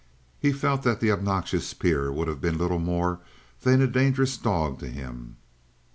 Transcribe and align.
He 0.39 0.51
felt 0.51 0.81
that 0.81 0.99
the 0.99 1.11
obnoxious 1.11 1.75
peer 1.75 2.11
would 2.11 2.27
have 2.27 2.41
been 2.41 2.57
little 2.57 2.79
more 2.79 3.19
than 3.61 3.83
a 3.83 3.87
dangerous 3.87 4.35
dog 4.35 4.79
to 4.79 4.87
him. 4.87 5.35